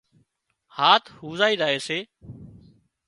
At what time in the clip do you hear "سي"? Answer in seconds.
1.87-1.99